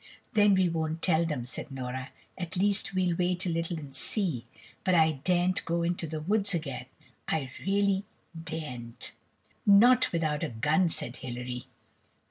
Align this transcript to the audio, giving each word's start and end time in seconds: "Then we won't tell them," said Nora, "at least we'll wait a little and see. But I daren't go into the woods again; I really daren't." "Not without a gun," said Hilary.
"Then 0.33 0.55
we 0.55 0.67
won't 0.67 1.03
tell 1.03 1.27
them," 1.27 1.45
said 1.45 1.69
Nora, 1.69 2.09
"at 2.35 2.55
least 2.57 2.95
we'll 2.95 3.15
wait 3.17 3.45
a 3.45 3.49
little 3.49 3.77
and 3.77 3.95
see. 3.95 4.47
But 4.83 4.95
I 4.95 5.21
daren't 5.23 5.63
go 5.63 5.83
into 5.83 6.07
the 6.07 6.19
woods 6.19 6.55
again; 6.55 6.87
I 7.27 7.51
really 7.67 8.05
daren't." 8.35 9.11
"Not 9.63 10.11
without 10.11 10.41
a 10.41 10.49
gun," 10.49 10.89
said 10.89 11.17
Hilary. 11.17 11.67